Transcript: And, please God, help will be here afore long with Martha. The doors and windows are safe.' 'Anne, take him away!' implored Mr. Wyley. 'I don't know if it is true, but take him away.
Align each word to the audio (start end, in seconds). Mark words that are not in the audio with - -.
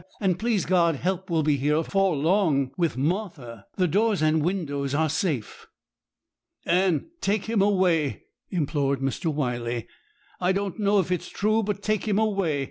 And, 0.19 0.39
please 0.39 0.65
God, 0.65 0.95
help 0.95 1.29
will 1.29 1.43
be 1.43 1.57
here 1.57 1.75
afore 1.75 2.15
long 2.15 2.71
with 2.75 2.97
Martha. 2.97 3.67
The 3.75 3.87
doors 3.87 4.23
and 4.23 4.41
windows 4.41 4.95
are 4.95 5.09
safe.' 5.09 5.67
'Anne, 6.65 7.11
take 7.21 7.45
him 7.45 7.61
away!' 7.61 8.23
implored 8.49 8.99
Mr. 8.99 9.31
Wyley. 9.31 9.85
'I 10.39 10.51
don't 10.53 10.79
know 10.79 10.99
if 10.99 11.11
it 11.11 11.21
is 11.21 11.29
true, 11.29 11.61
but 11.61 11.83
take 11.83 12.07
him 12.07 12.17
away. 12.17 12.59